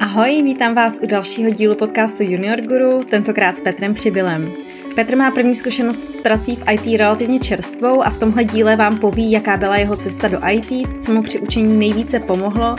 [0.00, 4.52] Ahoj, vítám vás u dalšího dílu podcastu Junior Guru, tentokrát s Petrem Přibylem.
[4.94, 8.98] Petr má první zkušenost s prací v IT relativně čerstvou a v tomhle díle vám
[8.98, 12.76] poví, jaká byla jeho cesta do IT, co mu při učení nejvíce pomohlo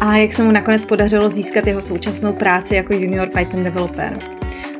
[0.00, 4.18] a jak se mu nakonec podařilo získat jeho současnou práci jako junior Python developer.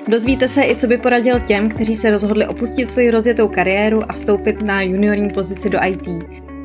[0.08, 4.12] Dozvíte se i, co by poradil těm, kteří se rozhodli opustit svoji rozjetou kariéru a
[4.12, 6.08] vstoupit na juniorní pozici do IT.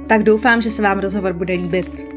[0.07, 2.14] Tak doufám, že se vám rozhovor bude líbit.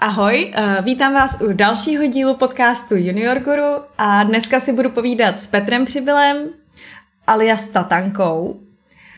[0.00, 5.40] Ahoj, uh, vítám vás u dalšího dílu podcastu Junior Guru a dneska si budu povídat
[5.40, 6.36] s Petrem Přibylem
[7.26, 8.60] alias Tatankou,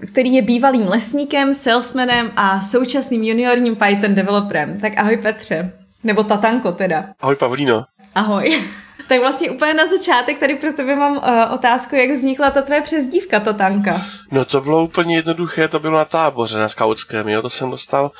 [0.06, 4.80] který je bývalým lesníkem, salesmanem a současným juniorním Python developerem.
[4.80, 5.72] Tak ahoj Petře,
[6.04, 7.04] nebo Tatanko teda.
[7.20, 7.84] Ahoj Pavlíno.
[8.14, 8.62] Ahoj.
[9.10, 12.80] Tak vlastně úplně na začátek tady pro tebe mám uh, otázku, jak vznikla ta tvoje
[12.82, 14.00] přezdívka, ta tanka.
[14.32, 18.10] No to bylo úplně jednoduché, to bylo na táboře na skautském, jo, to jsem dostal,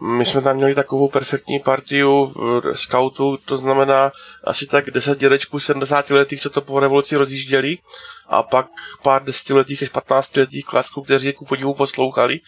[0.00, 2.32] my jsme tam měli takovou perfektní partiu
[2.72, 4.12] skautů, to znamená
[4.44, 7.78] asi tak 10 dědečků 70 letých, co to po revoluci rozjížděli
[8.28, 8.66] a pak
[9.02, 12.40] pár desetiletých až 15 letých klasků, kteří jako podivu poslouchali.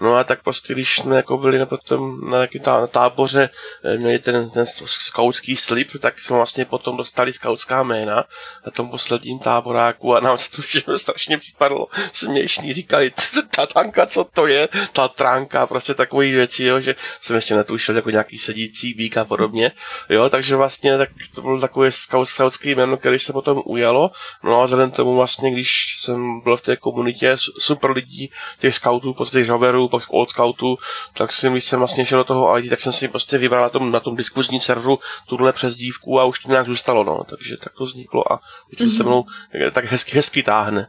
[0.00, 3.50] No a tak prostě, když jsme jako byli na, tom, na tá, táboře,
[3.84, 8.24] eh, měli ten, ten skautský slip, tak jsme vlastně potom dostali skautská jména
[8.66, 12.72] na tom posledním táboráku a nám se to všechno strašně připadlo směšný.
[12.72, 13.12] Říkali,
[13.54, 17.96] ta tanka, co to je, ta tránka, prostě takové věci, jo, že jsem ještě netušil
[17.96, 19.72] jako nějaký sedící bík a podobně.
[20.08, 21.90] Jo, takže vlastně tak to byl takový
[22.22, 24.10] skautský jméno, který se potom ujalo.
[24.42, 29.14] No a vzhledem tomu vlastně, když jsem byl v té komunitě super lidí, těch scoutů,
[29.14, 30.78] prostě těch roverů, pak old scoutů,
[31.12, 33.68] tak jsem, když jsem vlastně šel do toho IT, tak jsem si prostě vybral na
[33.68, 37.24] tom, na tom diskuzní serveru tuhle přezdívku a už to nějak zůstalo, no.
[37.24, 38.96] Takže tak to vzniklo a teď mm-hmm.
[38.96, 39.24] se mnou
[39.72, 40.88] tak hezky, hezky táhne.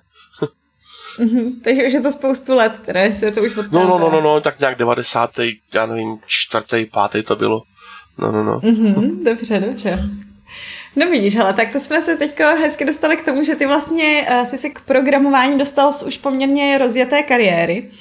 [1.19, 1.51] Mm-hmm.
[1.63, 3.79] Takže už je to spoustu let, které se to už odtáhne.
[3.79, 5.31] No, no, no, no, no, tak nějak 90.
[5.73, 7.63] já nevím, čtvrtý, pátý to bylo.
[8.17, 8.59] No, no, no.
[8.59, 10.09] Mm-hmm, dobře, dobře.
[10.97, 14.27] No vidíš, ale tak to jsme se teď hezky dostali k tomu, že ty vlastně
[14.31, 17.91] uh, jsi se k programování dostal z už poměrně rozjeté kariéry.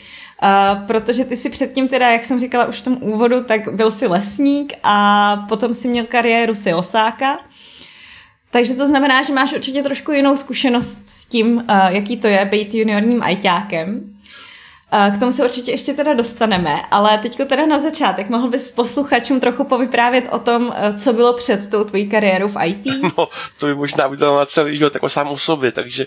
[0.43, 3.91] Uh, protože ty si předtím teda, jak jsem říkala už v tom úvodu, tak byl
[3.91, 7.39] si lesník a potom si měl kariéru silosáka.
[8.51, 12.45] Takže to znamená, že máš určitě trošku jinou zkušenost s tím, uh, jaký to je
[12.45, 14.16] být juniorním ajťákem.
[14.91, 19.41] K tomu se určitě ještě teda dostaneme, ale teďko teda na začátek mohl bys posluchačům
[19.41, 22.87] trochu povyprávět o tom, eh, co bylo před tou tvojí kariérou v IT?
[23.19, 26.07] No, to by možná bylo na celý život jako sám o sobě, takže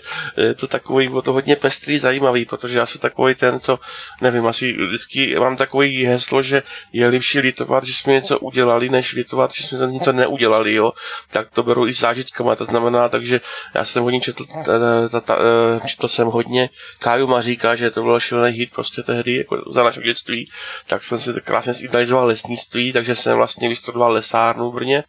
[0.56, 3.78] to takový, bylo to hodně pestrý, zajímavý, protože já jsem takový ten, co,
[4.20, 9.12] nevím, asi vždycky mám takový heslo, že je lepší litovat, že jsme něco udělali, než
[9.12, 10.92] litovat, že jsme něco neudělali, jo.
[11.30, 13.40] Tak to beru i zážitkama, to znamená, takže
[13.74, 18.69] já jsem hodně četl, eh, četl jsem hodně Káju Maříka, že to bylo šílený hit
[18.74, 20.50] prostě tehdy, jako za našeho dětství,
[20.86, 25.04] tak jsem si krásně zidealizoval lesnictví, takže jsem vlastně vystudoval lesárnu v Brně,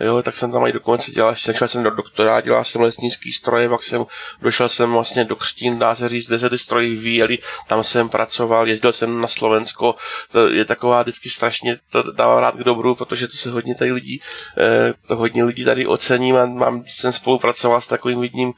[0.00, 3.68] jo, tak jsem tam i dokonce dělal, šel jsem do doktora, dělal jsem lesnický stroje,
[3.68, 4.04] pak jsem
[4.42, 7.38] došel jsem vlastně do Křtín, dá se říct, kde se ty stroje vyvíjeli,
[7.68, 9.94] tam jsem pracoval, jezdil jsem na Slovensko,
[10.32, 13.92] to je taková vždycky strašně, to dávám rád k dobru, protože to se hodně tady
[13.92, 14.20] lidí,
[14.58, 18.52] eh, to hodně lidí tady ocení, mám, mám jsem spolupracoval s takovým jedním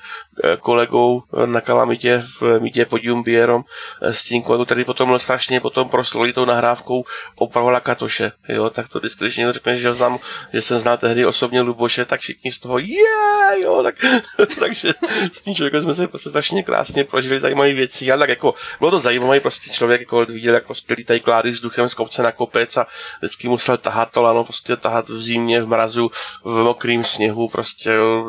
[0.44, 3.64] eh, kolegou na Kalamitě v Mítě pod Jumbierom,
[4.02, 7.04] s tím kolegou, který potom strašně potom prosloví tou nahrávkou
[7.36, 10.18] o Pavla Katoše, jo, tak to vždycky, když někdo řekne, že znám,
[10.52, 13.94] že jsem znal tehdy osobně Luboše, tak všichni z toho, je, yeah, jo, tak,
[14.60, 14.94] takže
[15.32, 18.90] s tím člověkem jsme se prostě strašně krásně prožili zajímavé věci, ale tak jako, bylo
[18.90, 22.32] to zajímavé, prostě člověk jako viděl, jak prostě lítají klády s duchem z kopce na
[22.32, 22.86] kopec a
[23.18, 26.10] vždycky musel tahat to lano, prostě tahat v zimě, v mrazu,
[26.44, 28.24] v mokrým sněhu, prostě, jo,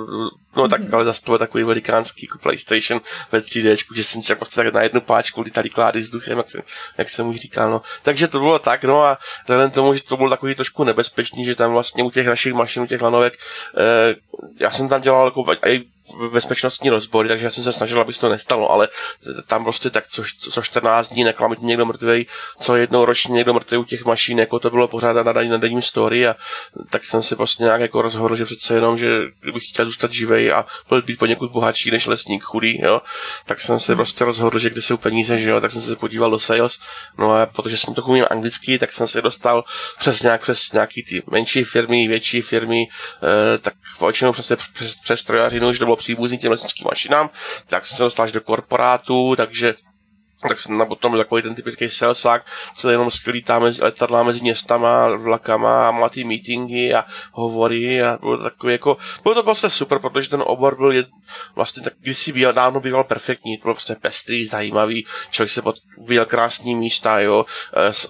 [0.57, 3.01] No tak, ale zase to byl takový velikánský jako PlayStation
[3.31, 6.49] ve 3D, že jsem čak prostě tak na jednu páčku lítali klády s duchem, jak
[6.49, 6.61] jsem,
[6.97, 7.81] jak jsem už říkal, no.
[8.03, 11.55] Takže to bylo tak, no a vzhledem tomu, že to bylo takový trošku nebezpečný, že
[11.55, 13.33] tam vlastně u těch našich mašin, u těch lanovek,
[13.77, 14.15] eh,
[14.59, 15.85] já jsem tam dělal jako i
[16.31, 18.87] bezpečnostní rozbory, takže já jsem se snažil, aby se to nestalo, ale
[19.47, 22.27] tam prostě tak co, co 14 dní neklamit někdo mrtvý,
[22.59, 25.81] co jednou ročně někdo mrtvý u těch mašín, jako to bylo pořád na, na denním
[25.81, 26.35] story a
[26.89, 30.51] tak jsem si prostě nějak jako rozhodl, že přece jenom, že kdybych chtěl zůstat živej
[30.51, 33.01] a byl být poněkud bohatší než lesník chudý, jo,
[33.45, 36.31] tak jsem se prostě rozhodl, že kde jsou peníze, že jo, tak jsem se podíval
[36.31, 36.79] do sales,
[37.17, 39.63] no a protože jsem to umím anglicky, tak jsem se dostal
[39.99, 45.19] přes nějak přes nějaký ty menší firmy, větší firmy, eh, tak většinou přes, přes, přes
[45.19, 47.29] strojařinu, že to bylo příbuzný těm lesnickým mašinám,
[47.67, 49.75] tak jsem se dostal až do korporátu, takže
[50.41, 54.41] tak jsem na potom byl takový ten typický salesák, se jenom skvělítá mezi letadla mezi
[54.41, 59.69] městama, vlakama má ty meetingy a hovory a bylo to takový jako, bylo to prostě
[59.69, 61.07] super, protože ten obor byl jed,
[61.55, 65.61] vlastně tak kdysi býval, dávno býval perfektní, to bylo prostě pestrý, zajímavý, člověk se
[66.07, 67.45] viděl krásný místa, jo,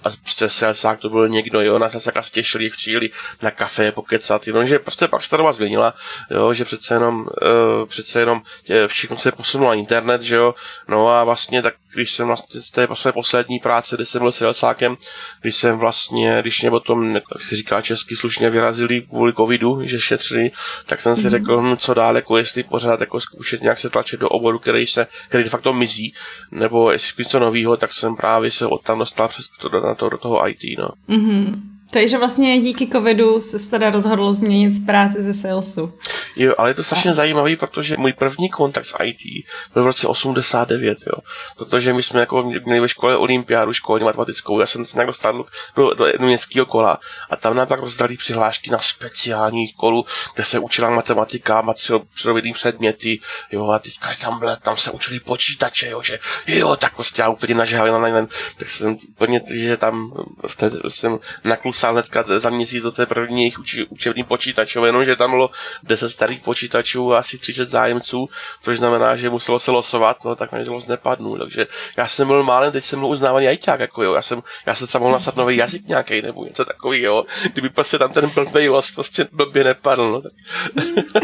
[0.04, 3.10] a prostě salesák to byl někdo, jo, na salesák se těšili, přijeli
[3.42, 5.94] na kafe pokecat, že prostě pak se ta změnila,
[6.32, 8.42] jo, že přece jenom, uh, přece jenom
[8.88, 10.56] všechno se posunulo na internet, že jo,
[10.88, 14.32] no a vlastně tak když jsem vlastně, to je své poslední práce, kde jsem byl
[14.32, 14.98] salesákem,
[15.42, 20.00] když jsem vlastně, když mě potom, jak se říká česky, slušně vyrazili kvůli covidu, že
[20.00, 20.52] šetřili,
[20.86, 21.30] tak jsem si mm-hmm.
[21.30, 24.88] řekl, hm, co dál, jako jestli pořád jako zkoušet nějak se tlačit do oboru, který
[24.88, 26.14] se, který de facto mizí,
[26.52, 30.10] nebo jestli něco nového, tak jsem právě se od tam dostal přes to, do, to,
[30.10, 30.90] do toho IT, no.
[31.10, 31.77] Mm-hmm.
[31.92, 35.94] Takže vlastně díky covidu se teda rozhodl změnit z práce ze salesu.
[36.36, 40.08] Jo, ale je to strašně zajímavý, protože můj první kontakt s IT byl v roce
[40.08, 41.22] 89, jo.
[41.58, 45.46] Protože my jsme jako měli ve škole olympiádu školní matematickou, já jsem se nějak dostal
[45.76, 47.00] do, do městského kola
[47.30, 50.06] a tam nám pak rozdali přihlášky na speciální kolu,
[50.36, 51.74] kde se učila matematika,
[52.14, 53.20] přírodovědný předměty,
[53.52, 57.30] jo, a teďka tam, byl, tam se učili počítače, jo, že jo, tak prostě já
[57.30, 60.14] úplně nažehali na, na, tak jsem úplně, že tam
[60.48, 63.60] v té, jsem naklus napsal hnedka za měsíc do té první jejich
[63.90, 65.50] učební počítačové, jenomže tam bylo
[65.84, 68.30] 10 starých počítačů a asi 30 zájemců,
[68.62, 71.38] což znamená, že muselo se losovat, no tak to nepadnu.
[71.38, 74.14] Takže já jsem byl málem, teď jsem byl uznávaný ajťák, jako jo.
[74.14, 77.26] Já jsem, já jsem třeba mohl napsat nový jazyk nějaký nebo něco takového.
[77.54, 80.12] Kdyby prostě tam ten blbý los prostě blbě nepadl.
[80.12, 81.24] No, tak.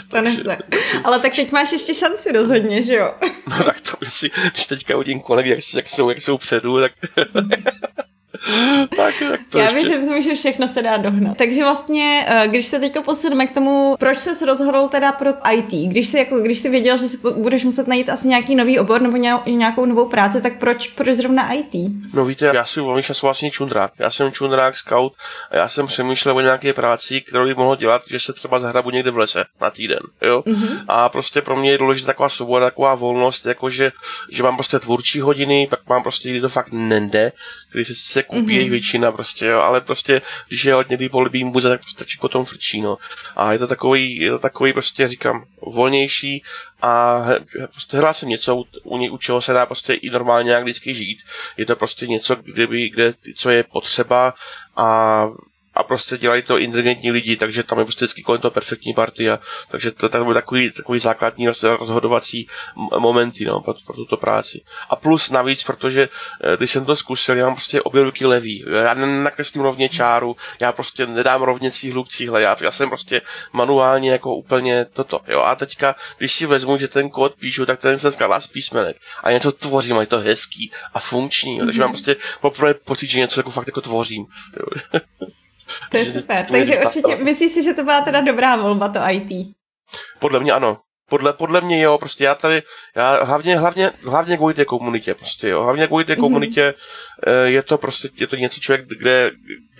[0.00, 0.56] Stane se.
[1.04, 3.14] Ale tak teď máš ještě šanci rozhodně, že jo?
[3.50, 6.92] No tak to, si, když teďka hodím kolegy, jak, jak, jsou, jak jsou předu, tak
[8.96, 11.36] tak, tak to Já věřím že všechno se dá dohnat.
[11.36, 15.88] Takže vlastně, eh, když se teďka posuneme k tomu, proč se rozhodl teda pro IT,
[15.88, 19.02] když jsi, jako, když jsi věděl, že si budeš muset najít asi nějaký nový obor
[19.02, 19.16] nebo
[19.46, 21.92] nějakou novou práci, tak proč, proč zrovna IT?
[22.14, 23.92] No víte, já si volný čas vlastně čundrák.
[23.98, 25.12] Já jsem čundrák, scout
[25.50, 28.90] a já jsem přemýšlel o nějaké práci, kterou bych mohl dělat, že se třeba zahrabu
[28.90, 30.00] někde v lese na týden.
[30.22, 30.42] Jo?
[30.46, 30.84] Mm-hmm.
[30.88, 33.92] A prostě pro mě je důležitá taková svoboda, taková volnost, jakože
[34.30, 37.32] že mám prostě tvůrčí hodiny, pak mám prostě, kdy to fakt nende,
[37.72, 38.54] kdy se koupí mm-hmm.
[38.56, 42.80] jejich většina prostě, jo, ale prostě, když je hodně polibí muze, tak prostě potom frčí,
[42.80, 42.98] no.
[43.36, 46.42] A je to takový, je to takový prostě, říkám, volnější
[46.82, 47.24] a
[47.70, 51.18] prostě hrál jsem něco, u, u čeho se dá prostě i normálně nějak vždycky žít.
[51.56, 54.34] Je to prostě něco, kde, by, kde co je potřeba
[54.76, 55.28] a
[55.74, 59.38] a prostě dělají to inteligentní lidi, takže tam je prostě vždycky kolem toho perfektní partia,
[59.70, 62.46] takže to, to byl takový, takový základní rozhodovací
[62.98, 64.60] momenty no, pro, pro tuto práci.
[64.90, 66.08] A plus navíc, protože
[66.44, 70.36] eh, když jsem to zkusil, já mám prostě obě ruky levý, já nakreslím rovně čáru,
[70.60, 73.20] já prostě nedám rovně cíhlu k cíhle, já, já jsem prostě
[73.52, 77.80] manuálně jako úplně toto, jo, a teďka, když si vezmu, že ten kód píšu, tak
[77.80, 81.64] ten se skládá z písmenek a něco tvořím, a je to hezký a funkční, jo,
[81.64, 84.26] takže mám prostě poprvé pocit, že něco jako fakt jako tvořím.
[84.56, 85.00] Jo.
[85.90, 86.46] To je super.
[86.50, 89.54] Takže určitě, myslíš si, že to byla teda dobrá volba, to IT?
[90.20, 90.78] Podle mě ano.
[91.08, 92.62] Podle, podle mě jo, prostě já tady,
[92.96, 96.20] já hlavně, hlavně, hlavně kvůli té komunitě, prostě jo, hlavně kvůli té mm-hmm.
[96.20, 96.74] komunitě
[97.44, 99.30] je to prostě, je to něco člověk, kde,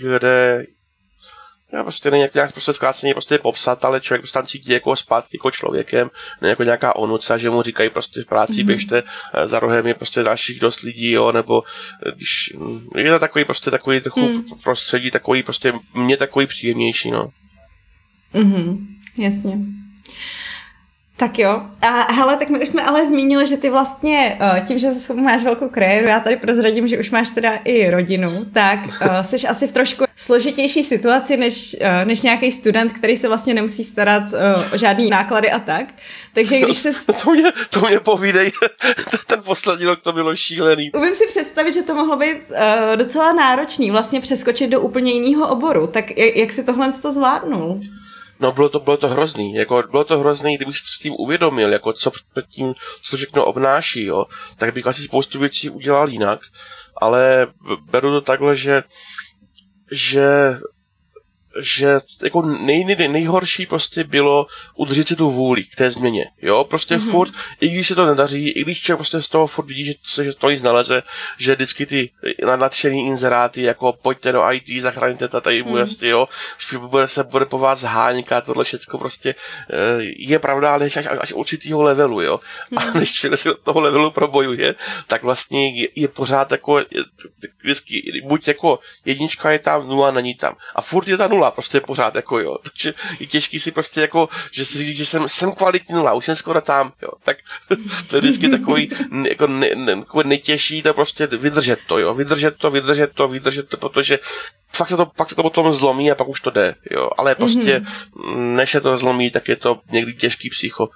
[0.01, 0.65] kde
[1.75, 5.37] já prostě není nějak prostě zkráceně prostě popsat, ale člověk prostě tam cítí jako zpátky
[5.37, 6.11] jako člověkem,
[6.43, 8.67] ne jako nějaká onuca, že mu říkají prostě v práci mm-hmm.
[8.67, 9.03] běžte,
[9.35, 11.63] eh, za rohem je prostě dalších dost lidí, jo, nebo
[12.07, 14.45] eh, když, hm, je to takový prostě takový trochu mm.
[14.63, 17.29] prostředí, takový prostě, mě takový příjemnější, no.
[18.35, 18.87] Mhm,
[19.17, 19.59] jasně.
[21.17, 21.63] Tak jo.
[21.83, 25.15] A hele, tak my už jsme ale zmínili, že ty vlastně eh, tím, že zase
[25.15, 29.49] máš velkou kariéru, já tady prozradím, že už máš teda i rodinu, tak uh, jsi
[29.49, 34.23] asi v trošku složitější situaci než, uh, než nějaký student, který se vlastně nemusí starat
[34.75, 35.87] o žádný náklady a tak.
[36.33, 36.91] Takže když se...
[37.25, 38.53] To mě, to mě povídej,
[39.27, 40.93] ten poslední rok to bylo šílený.
[40.93, 42.39] Umím si představit, že to mohlo být
[42.97, 45.87] docela náročný vlastně přeskočit do úplně jiného oboru.
[45.87, 47.81] Tak jak, jak si tohle to zvládnul?
[48.41, 51.93] No bylo to, bylo to hrozný, jako bylo to hrozný, kdybych si tím uvědomil, jako
[51.93, 54.25] co před tím, co všechno obnáší, jo,
[54.57, 56.41] tak bych asi spoustu věcí udělal jinak,
[56.97, 57.47] ale
[57.91, 58.83] beru to takhle, že
[59.91, 60.27] že
[61.61, 66.65] že jako nej, nej, nejhorší prostě bylo udržet si tu vůli k té změně, jo,
[66.65, 67.11] prostě mm-hmm.
[67.11, 69.93] furt, i když se to nedaří, i když člověk prostě z toho furt vidí, že
[70.05, 71.03] se to nic naleze,
[71.39, 72.11] že vždycky ty
[72.57, 75.89] nadšený inzeráty, jako pojďte do IT, zachraňte to tady bude, mm.
[76.03, 76.29] jo,
[76.79, 79.35] bude se bude po vás háňka, tohle všechno prostě
[79.71, 82.79] eh, je pravda, ale až, až, až určitýho levelu, jo, mm.
[82.79, 84.75] a než člověk se toho levelu probojuje,
[85.07, 86.85] tak vlastně je, je pořád jako, je,
[87.63, 91.51] vždycky, buď jako jednička je tam, nula není tam, a furt je ta nula, nula,
[91.51, 92.57] prostě pořád, jako jo.
[92.63, 96.25] Takže je těžký si prostě jako, že si říct, že jsem, jsem kvalitní nula, už
[96.25, 97.09] jsem skoro tam, jo.
[97.25, 97.37] Tak
[98.09, 98.91] to je vždycky takový,
[99.29, 102.15] jako ne, ne, jako nejtěžší, to prostě vydržet to, jo.
[102.15, 104.19] Vydržet to, vydržet to, vydržet to, protože
[104.73, 107.11] fakt se to, pak se to potom zlomí a pak už to jde, jo.
[107.19, 108.57] Ale prostě, mm-hmm.
[108.57, 110.89] než se to zlomí, tak je to někdy těžký psycho.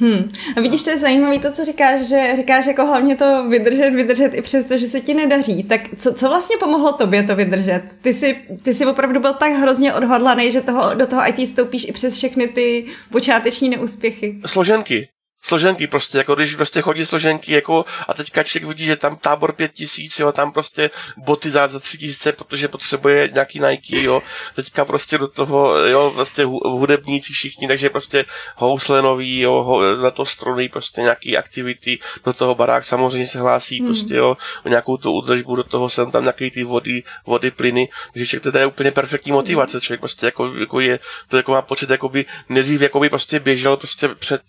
[0.00, 0.30] Hmm.
[0.56, 4.34] A vidíš, to je zajímavé to, co říkáš, že říkáš jako hlavně to vydržet, vydržet
[4.34, 5.62] i přesto, že se ti nedaří.
[5.62, 7.82] Tak co, co vlastně pomohlo tobě to vydržet?
[8.02, 11.88] Ty jsi, ty jsi opravdu byl tak hrozně odhodlaný, že toho, do toho IT stoupíš
[11.88, 14.38] i přes všechny ty počáteční neúspěchy.
[14.46, 15.08] Složenky
[15.46, 19.52] složenky prostě, jako když prostě chodí složenky, jako a teďka člověk vidí, že tam tábor
[19.52, 24.22] pět tisíc, jo, tam prostě boty za, za tři tisíce, protože potřebuje nějaký Nike, jo,
[24.54, 28.24] teďka prostě do toho, jo, prostě hudebníci všichni, takže prostě
[28.56, 33.38] housle nový, jo, ho, na to struny, prostě nějaký aktivity, do toho barák samozřejmě se
[33.38, 33.86] hlásí, hmm.
[33.86, 37.88] prostě jo, o nějakou tu údržbu, do toho jsem tam nějaký ty vody, vody, plyny,
[38.12, 40.98] takže člověk to je úplně perfektní motivace, člověk prostě jako, jako je,
[41.28, 44.42] to jako má pocit, jako by nejdřív jako by prostě běžel prostě před,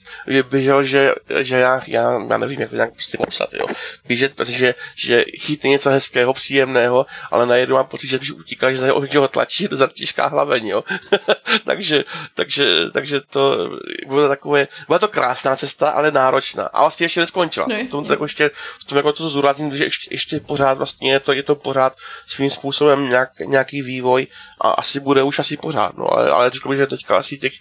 [0.50, 3.66] běžel že, že já, já, já nevím, jak to nějak prostě popsat, jo.
[4.06, 8.78] Běžet, protože že chytne něco hezkého, příjemného, ale najednou mám pocit, že když utíká, že,
[9.12, 10.84] že ho tlačí do zatížká hlaveň, jo.
[11.66, 12.04] takže,
[12.34, 13.70] takže, takže to
[14.08, 16.66] bylo takové, byla to krásná cesta, ale náročná.
[16.66, 17.68] A vlastně ještě neskončila.
[17.70, 21.12] No, v tom, tak ještě, v tom jako to zúrazním, že ještě, ještě pořád vlastně
[21.12, 21.94] je to, je to pořád
[22.26, 24.28] svým způsobem nějak, nějaký vývoj
[24.62, 27.54] a asi bude už asi pořád, no, ale, ale řekl bych, že teďka asi těch,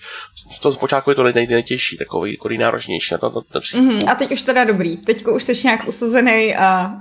[0.57, 4.11] v tom zpočátku je to nej, nejtěžší, takový, takový náročnější na to, to, to mm-hmm.
[4.11, 6.97] A teď už teda dobrý, teďko už jsi nějak usazený a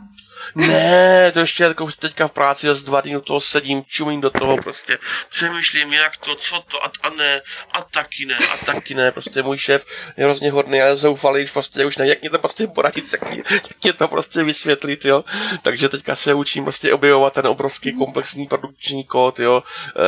[0.56, 4.30] ne, to ještě jako teďka v práci z dva dny do toho sedím, čumím do
[4.30, 4.98] toho, prostě
[5.30, 9.44] přemýšlím, jak to, co to, a, a ne, a taky ne, a taky ne, prostě
[9.44, 9.86] můj šéf
[10.18, 13.44] je hrozně hodný, ale zoufalý, prostě už ne, jak mě to prostě poradit, tak mě,
[13.52, 15.24] jak mě to prostě vysvětlit, jo.
[15.62, 19.64] Takže teďka se učím prostě objevovat ten obrovský komplexní produkční kód, jo.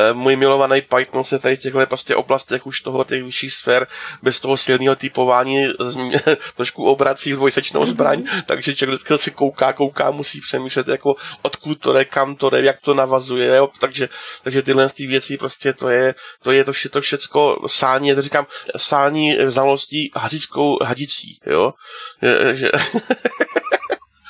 [0.10, 3.88] E, můj milovaný Python se tady v těchto prostě oblastech už toho těch vyšších sfér
[4.22, 5.67] bez toho silného typování
[6.56, 11.79] trošku obrací dvojsečnou zbraň, takže člověk vždycky se kouká, kouká, musí musí přemýšlet jako odkud
[11.79, 13.69] to jde, kam to jde, jak to navazuje, jo?
[13.79, 14.10] Takže,
[14.43, 18.15] takže tyhle ty věci prostě to je, to je to, vše, to všecko sání, já
[18.15, 18.46] to říkám,
[18.77, 21.74] sání znalostí hadickou hadicí, jo,
[22.22, 22.72] že, že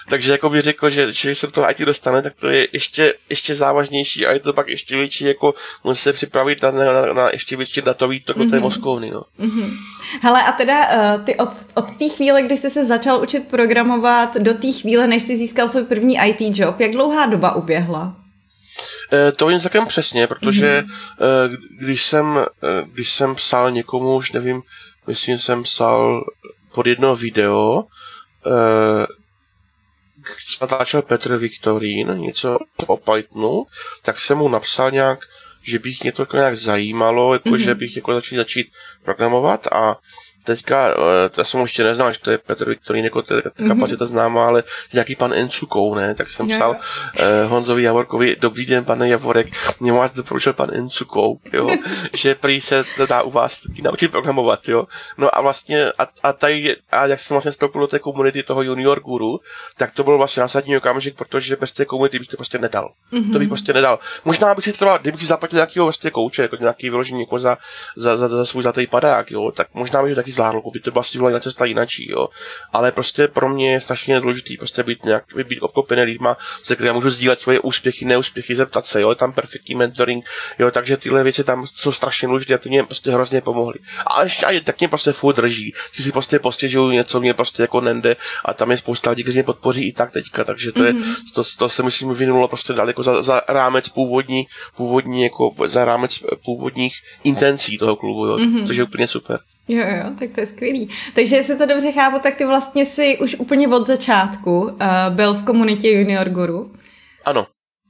[0.09, 3.55] Takže jako bych řekl, že když se to IT dostane, tak to je ještě, ještě
[3.55, 7.55] závažnější a je to pak ještě větší, jako musí se připravit na, na, na ještě
[7.57, 8.49] větší datový tok mm-hmm.
[8.49, 8.63] té mhm.
[8.63, 9.11] mozkovny.
[9.11, 9.21] No.
[9.39, 9.77] Mm-hmm.
[10.21, 14.37] Hele, a teda uh, ty od, od té chvíle, kdy jsi se začal učit programovat,
[14.37, 18.15] do té chvíle, než jsi získal svůj první IT job, jak dlouhá doba uběhla?
[19.13, 21.57] Eh, to vím celkem přesně, protože mm-hmm.
[21.79, 22.45] když, jsem,
[22.93, 24.61] když jsem psal někomu, už nevím,
[25.07, 26.23] myslím, jsem psal
[26.73, 27.83] pod jedno video,
[30.61, 32.57] natáčel Petr Viktorín něco
[32.87, 33.65] o Pythonu,
[34.01, 35.19] tak jsem mu napsal nějak,
[35.63, 37.55] že bych mě to jako nějak zajímalo, jako mm-hmm.
[37.63, 38.67] že bych jako začal začít
[39.03, 39.97] programovat a
[40.47, 43.67] teďka, eh, to jsem ještě neznal, že to je Petr Viktorín, jako ta mm-hmm.
[43.67, 44.63] kapacita známá, ale
[44.93, 46.15] nějaký pan Encukou, ne?
[46.15, 49.47] Tak jsem psal uh, Honzovi Javorkovi, dobrý den, pane Javorek,
[49.79, 51.69] mě vás doporučil pan Encukou, jo,
[52.13, 54.87] že prý se to dá u vás taky naučit programovat, jo.
[55.17, 58.61] No a vlastně, a, a, tady, a jak jsem vlastně vstoupil do té komunity toho
[58.61, 59.39] junior guru,
[59.77, 62.91] tak to byl vlastně zásadní okamžik, protože bez té komunity bych to prostě nedal.
[63.13, 63.33] Mm-hmm.
[63.33, 63.99] To bych prostě nedal.
[64.25, 67.57] Možná bych si třeba, kdybych zaplatil nějakého vlastně kouče, jako nějaký vyložení jako za,
[67.95, 71.19] za, za, za svůj zlatý padák, jo, tak možná bych taky zvládl, by to vlastně
[71.19, 72.27] byla cesta jinačí, jo.
[72.73, 76.93] Ale prostě pro mě je strašně důležitý prostě být nějak, být obklopený lidma, se kterými
[76.93, 80.25] můžu sdílet svoje úspěchy, neúspěchy, zeptat se, jo, je tam perfektní mentoring,
[80.59, 83.79] jo, takže tyhle věci tam jsou strašně důležité a ty mě prostě hrozně pomohly.
[84.07, 87.63] A ještě aj tak mě prostě furt drží, když si prostě postěžuju něco, mě prostě
[87.63, 88.15] jako nende
[88.45, 91.15] a tam je spousta lidí, kteří mě podpoří i tak teďka, takže to je, mm-hmm.
[91.35, 96.19] to, to, se myslím vyvinulo prostě daleko za, za rámec původní, původní jako za rámec
[96.45, 98.67] původních intencí toho klubu, jo, mm-hmm.
[98.67, 99.39] takže je úplně super.
[99.67, 100.89] Jo, jo, tak to je skvělý.
[101.15, 104.71] Takže jestli to dobře chápu, tak ty vlastně si už úplně od začátku uh,
[105.09, 106.71] byl v komunitě Junior Guru.
[107.25, 107.47] Ano.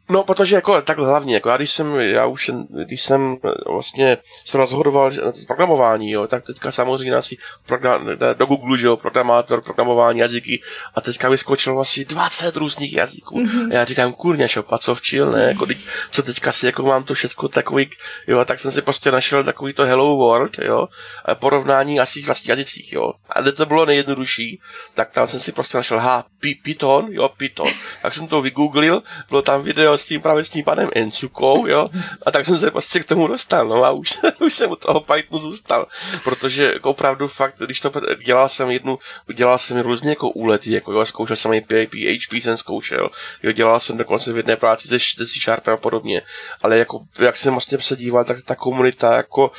[0.09, 2.51] No, protože jako tak hlavně, jako já když jsem, já už,
[2.85, 3.37] když jsem
[3.71, 8.87] vlastně se rozhodoval na to programování, jo, tak teďka samozřejmě asi program, do Google, že
[8.87, 10.61] jo, programátor, programování, jazyky
[10.95, 13.39] a teďka vyskočilo asi 20 různých jazyků.
[13.39, 13.71] Mm-hmm.
[13.71, 15.77] A já říkám, kurně, šopa, co včil, ne, jako teď,
[16.11, 17.89] co teďka si, jako mám to všechno takový,
[18.27, 20.87] jo, a tak jsem si prostě našel takový to Hello World, jo,
[21.25, 23.13] a porovnání asi vlastně jazycích, jo.
[23.29, 24.59] A kde to bylo nejjednodušší,
[24.93, 26.25] tak tam jsem si prostě našel, ha,
[26.63, 27.71] Python, jo, Python.
[28.01, 31.89] Tak jsem to vygooglil, bylo tam video s tím právě s tím panem Encukou, jo,
[32.25, 34.99] a tak jsem se prostě k tomu dostal, no a už, už jsem u toho
[34.99, 35.87] Pythonu zůstal,
[36.23, 37.91] protože jako opravdu fakt, když to
[38.25, 38.99] dělal jsem jednu,
[39.35, 43.09] dělal jsem různě jako úlety, jako jo, zkoušel jsem i PHP jsem zkoušel,
[43.43, 46.21] jo, dělal jsem dokonce v jedné práci se, se C-Sharpem a podobně,
[46.61, 49.51] ale jako, jak jsem vlastně se díval, tak ta komunita jako,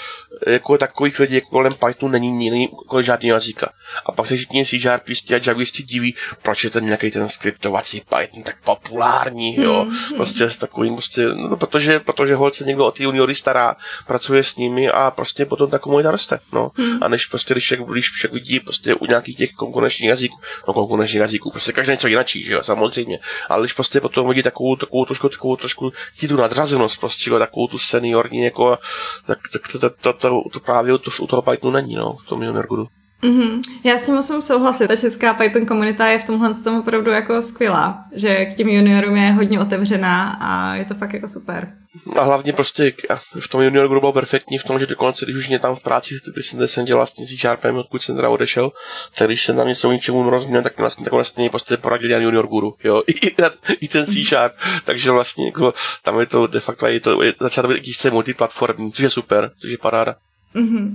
[0.47, 3.73] jako takových lidí jako kolem Pythonu není, není kolem žádného jazyka.
[4.07, 8.43] A pak se všichni C-Sharpisti a Javisti diví, proč je ten nějaký ten skriptovací Python
[8.43, 10.17] tak populární, jo, mm-hmm.
[10.29, 14.57] Prostě s takovým, prostě, no, protože, protože holce někdo o ty juniory stará, pracuje s
[14.57, 16.71] nimi a prostě potom ta komunita roste, no.
[16.79, 17.03] Mm.
[17.03, 21.21] A než prostě, když, když však vidí prostě u nějakých těch konkurenčních jazyků, no konkurenčních
[21.21, 23.19] jazyků, prostě každý něco jinačí, že jo, samozřejmě.
[23.49, 25.93] Ale když prostě potom vidí takovou, takovou trošku, takovou trošku
[26.29, 28.79] tu nadřazenost, prostě, jo, takovou tu seniorní, jako,
[29.27, 32.27] tak, tak to, to, to, to, to právě to, u toho Pythonu není, no, v
[32.29, 32.67] tom junior
[33.23, 33.61] Mm-hmm.
[33.85, 34.89] Já s tím musím souhlasit.
[34.89, 39.17] Ta česká Python komunita je v tomhle tom opravdu jako skvělá, že k těm juniorům
[39.17, 41.73] je hodně otevřená a je to fakt jako super.
[42.17, 42.93] A hlavně prostě
[43.41, 45.83] v tom junior group byl perfektní v tom, že dokonce, když už mě tam v
[45.83, 48.73] práci, když jsem, jsem dělal s tím Sharpem, odkud jsem teda odešel,
[49.19, 52.23] tak když jsem tam něco o něčemu rozuměl, tak vlastně tak vlastně prostě poradil jan
[52.23, 53.13] junior guru, jo, i,
[53.81, 57.35] i ten C Sharp, takže vlastně jako, tam je to de facto je to, je,
[57.41, 60.15] začátku jakýsi multiplatformní, což je super, což je paráda.
[60.55, 60.95] Mm-hmm.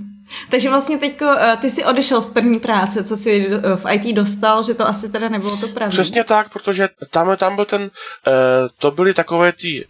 [0.50, 4.16] Takže vlastně teďko, eh, ty jsi odešel z první práce, co jsi eh, v IT
[4.16, 5.90] dostal, že to asi teda nebylo to pravda.
[5.90, 7.90] Přesně tak, protože tam, tam byl ten, uh,
[8.78, 9.88] to byly takové ty,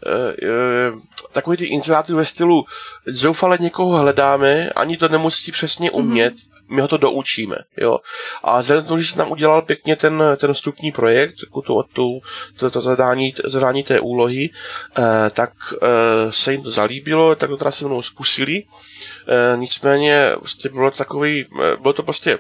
[1.32, 2.66] takové ty inzeráty ve stylu
[3.08, 6.00] zoufale někoho hledáme, ani to nemusí přesně mhm.
[6.00, 7.98] umět, mm-hmm my ho to doučíme, jo.
[8.44, 12.22] A vzhledem k tomu, že jsem tam udělal pěkně ten, ten vstupní projekt, tu, tu,
[12.58, 14.50] to, to zadání, zadání té úlohy,
[14.98, 15.52] eh, tak
[15.82, 18.64] eh, se jim to zalíbilo, tak to teda se mnou zkusili.
[18.64, 22.40] Eh, nicméně prostě bylo takový, eh, bylo to prostě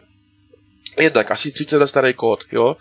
[0.99, 2.75] jednak asi 30 let starý kód, jo,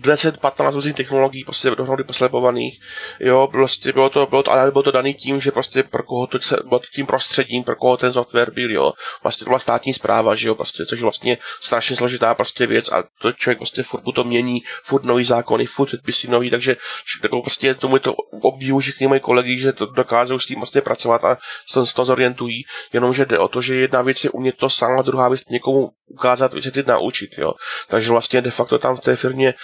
[0.00, 2.80] 10-15 různých technologií prostě dohromady poslepovaných,
[3.20, 6.26] jo, prostě bylo to, bylo to, ale bylo to daný tím, že prostě pro koho
[6.26, 6.38] to,
[6.68, 10.34] bylo to tím prostředím, pro koho ten software byl, jo, vlastně to byla státní zpráva,
[10.34, 14.02] že jo, prostě, což je vlastně strašně složitá prostě věc a to člověk prostě furt
[14.14, 16.76] to mění, furt nový zákony, furt předpisy nový, takže
[17.22, 20.80] takovou prostě tomu je to obdivu všichni moji kolegy, že to dokážou s tím vlastně
[20.80, 21.38] pracovat a
[21.68, 25.02] se to zorientují, jenomže jde o to, že jedna věc je umět to sám a
[25.02, 27.52] druhá věc někomu ukázat, vysvětlit, naučit, jo.
[27.88, 29.54] Takže vlastně de facto tam v té firmě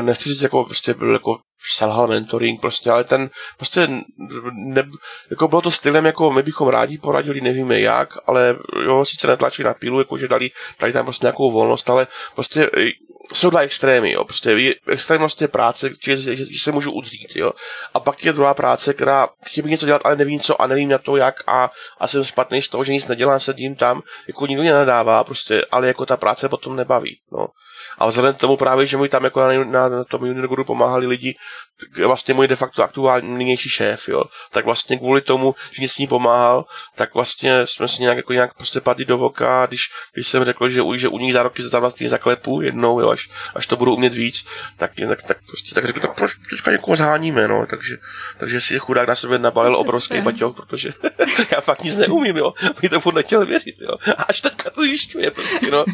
[0.00, 3.88] nechci říct, jako prostě byl jako selhal mentoring prostě, ale ten prostě
[4.52, 4.82] ne,
[5.30, 9.66] jako bylo to stylem, jako my bychom rádi poradili, nevíme jak, ale jo, sice netlačili
[9.66, 12.70] na pílu, jako že dali, dali tam prostě nějakou volnost, ale prostě
[13.34, 14.24] jsou dva extrémy, jo.
[14.24, 17.52] Prostě extrémnost je práce, že, že, že, se můžu udřít, jo.
[17.94, 20.88] A pak je druhá práce, která chtěl bych něco dělat, ale nevím co a nevím
[20.88, 24.46] na to jak a, a jsem špatný z toho, že nic nedělám, sedím tam, jako
[24.46, 27.46] nikdo mě nadává, prostě, ale jako ta práce potom nebaví, no.
[27.98, 31.06] A vzhledem k tomu právě, že mi tam jako na, na, na tom junior pomáhali
[31.06, 31.36] lidi,
[32.06, 36.06] vlastně můj de facto aktuální šéf, jo, tak vlastně kvůli tomu, že mě s ní
[36.06, 39.80] pomáhal, tak vlastně jsme si nějak, jako nějak prostě padli do voka, když,
[40.14, 43.28] když jsem řekl, že, že u nich za roky za vlastně zaklepu jednou, jo, až,
[43.54, 46.96] až to budu umět víc, tak, tak, tak prostě tak řekl, tak proč teďka někoho
[46.96, 47.96] zháníme, no, takže,
[48.38, 50.92] takže si chudák na sebe nabalil obrovský baťoch, protože
[51.52, 55.30] já fakt nic neumím, jo, mi to furt nechtěl věřit, jo, až teďka to zjišťuje
[55.30, 55.84] prostě, no,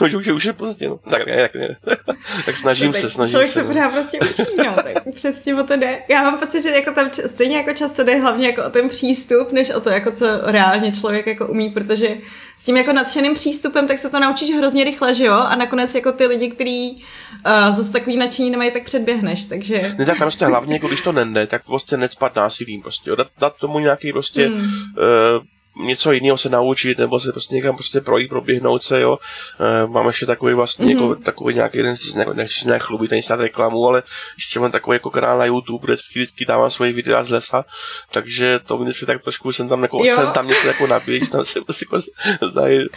[0.00, 1.76] no že už, už je pozdě, no, tak ne, tak ne,
[2.46, 3.60] tak snažím tak se, snažím člověk se.
[3.60, 6.02] Člověk se pořád prostě učí, no, tak přesně o to jde.
[6.08, 9.52] Já mám pocit, že jako tam stejně jako často jde hlavně jako o ten přístup,
[9.52, 12.16] než o to, jako co reálně člověk jako umí, protože
[12.56, 15.34] s tím jako nadšeným přístupem, tak se to naučíš hrozně rychle, že jo?
[15.34, 17.04] A nakonec jako ty lidi, kteří
[17.46, 19.94] uh, zase takový nadšení nemají, tak předběhneš, takže...
[19.98, 23.28] Ne, tak tam prostě hlavně, jako když to nende, tak prostě necpat násilím, prostě, dát,
[23.38, 24.58] dát tomu nějaký prostě hmm.
[24.58, 25.44] uh,
[25.78, 29.18] něco jiného se naučit, nebo se prostě někam prostě projít, proběhnout se, jo.
[29.60, 31.02] E, mám ještě takový vlastně mm-hmm.
[31.02, 34.02] jako, takový nějaký, nechci, nechci nějak chlubit, není snad reklamu, ale
[34.36, 37.64] ještě mám takový jako kanál na YouTube, kde vždycky, vždycky dávám svoje videa z lesa,
[38.10, 41.44] takže to mi si tak trošku jsem tam, jako, jsem tam něco jako nabíjet, tam
[41.44, 42.06] se prostě jako
[42.50, 42.88] zajít.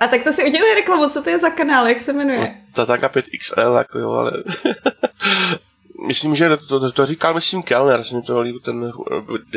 [0.00, 2.40] A tak to si udělej reklamu, co to je za kanál, jak se jmenuje?
[2.40, 4.32] No, Tataka 5XL, jako jo, ale
[6.06, 8.92] myslím, že to, to, říkal, myslím, Kellner, jsem to líbil, ten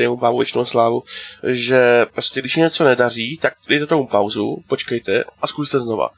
[0.09, 1.03] mu bávu věčnou slávu,
[1.47, 6.09] že prostě když něco nedaří, tak dejte tomu pauzu, počkejte a zkuste znova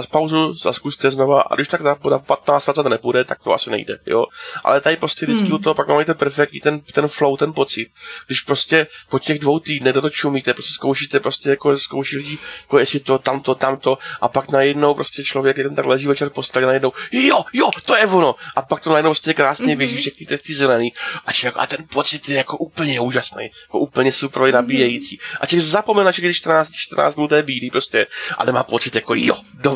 [0.00, 3.52] z pauzu, zkuste znova a když tak na, na 15 let to nepůjde, tak to
[3.52, 4.24] asi nejde, jo.
[4.64, 5.54] Ale tady prostě vždycky hmm.
[5.54, 7.88] u toho pak máte perfektní ten, ten flow, ten pocit.
[8.26, 12.78] Když prostě po těch dvou týdnech do to čumíte, prostě zkoušíte prostě jako zkoušíte, jako
[12.78, 16.92] jestli to, tamto, tamto a pak najednou prostě člověk jeden tak leží večer posteli najednou,
[17.12, 18.34] jo, jo, to je ono.
[18.56, 19.78] A pak to najednou prostě krásně mm-hmm.
[19.78, 20.92] běží všechny ty, ty zelený
[21.26, 24.52] a, člověk, a ten pocit je jako úplně úžasný, jako úplně super mhm.
[24.52, 25.18] nabíjející.
[25.40, 28.06] A člověk zapomene, že když 14, 14 dnů to je bílý prostě,
[28.38, 29.75] ale má pocit jako jo, dobrý.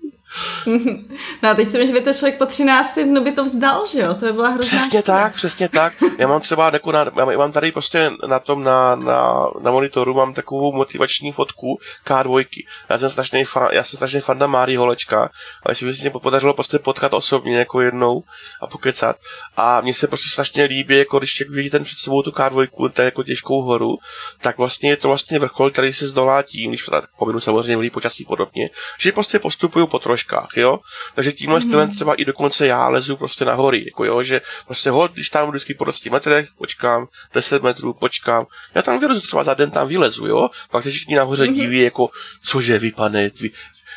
[1.41, 3.85] No a teď si myslím, že by to člověk po 13 dnu by to vzdal,
[3.87, 4.13] že jo?
[4.13, 5.17] To by byla hrozná Přesně škoda.
[5.17, 5.93] tak, přesně tak.
[6.17, 10.13] Já mám třeba jako na, já mám tady prostě na tom na, na, na monitoru
[10.13, 12.45] mám takovou motivační fotku K2.
[12.89, 15.29] Já jsem strašný fan, já jsem strašný fan na Mári Holečka,
[15.65, 18.23] ale si myslím, podařilo prostě potkat osobně jako jednou
[18.61, 19.15] a pokecat.
[19.57, 23.01] A mně se prostě strašně líbí, jako když vidíte ten před sebou tu K2, to
[23.01, 23.97] je jako těžkou horu,
[24.41, 28.25] tak vlastně je to vlastně vrchol, který se zdolá tím, když tak pominu samozřejmě počasí
[28.25, 30.79] podobně, že prostě postupují po troškách, jo.
[31.15, 31.67] Takže tímhle mm-hmm.
[31.67, 35.29] stylem třeba i dokonce já lezu prostě na hory, jako jo, že prostě hod, když
[35.29, 39.71] tam vždycky po 10 metrech, počkám, 10 metrů, počkám, já tam vylezu třeba za den
[39.71, 41.55] tam vylezu, jo, pak se všichni nahoře mm-hmm.
[41.55, 42.09] diví, jako,
[42.43, 43.51] cože vy, pane, vy,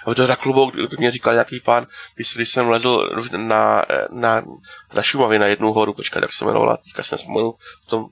[0.07, 4.43] a to na klubu, to mě říkal nějaký pán, když, když jsem lezl na, na,
[4.95, 7.55] na Šumavě na jednu horu, počkat, jak se jmenovala, teďka jsem vzpomenu
[7.87, 8.07] v tom,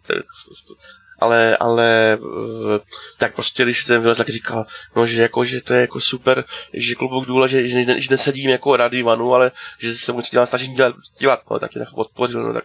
[1.23, 2.81] ale, ale eh,
[3.19, 6.45] tak prostě, když ten vylez, tak říkal, no, že jako, že to je jako super,
[6.73, 10.47] že klubok důle, že, že, že nesedím jako rady vanu, ale že se mu dělat,
[10.47, 12.65] snažím dělat, dělat no, tak je tak podpořil, no, tak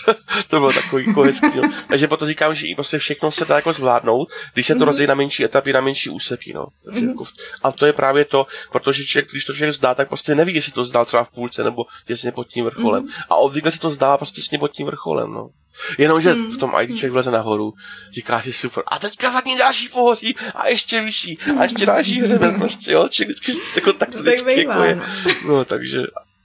[0.48, 1.62] to bylo takový jako hezký, no.
[1.88, 4.86] Takže potom říkám, že i prostě všechno se dá jako zvládnout, když se to mm-hmm.
[4.86, 6.66] rozdělí na menší etapy, na menší úseky, no.
[6.84, 7.08] Takže mm-hmm.
[7.08, 7.24] jako,
[7.62, 10.72] a to je právě to, protože člověk, když to člověk zdá, tak prostě neví, jestli
[10.72, 13.04] to zdál třeba v půlce nebo těsně pod tím vrcholem.
[13.04, 13.24] Mm-hmm.
[13.30, 15.50] A obvykle se to zdá prostě těsně pod tím vrcholem, no.
[15.98, 16.50] Jenomže hmm.
[16.50, 17.74] v tom ID člověk vleze nahoru,
[18.12, 22.22] říká si super, a teďka za ní další pohoří a ještě vyšší a ještě další
[22.22, 24.94] hřeben prostě, jo, či vždycky jako tak to vždycky jako je.
[24.96, 25.04] No.
[25.48, 26.02] no, takže,